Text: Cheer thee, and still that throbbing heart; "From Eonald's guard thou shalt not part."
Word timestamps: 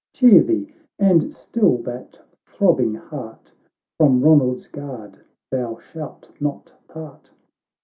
Cheer 0.13 0.41
thee, 0.41 0.73
and 0.97 1.31
still 1.31 1.77
that 1.83 2.19
throbbing 2.47 2.95
heart; 2.95 3.53
"From 3.99 4.19
Eonald's 4.19 4.65
guard 4.67 5.19
thou 5.51 5.77
shalt 5.77 6.27
not 6.41 6.73
part." 6.87 7.31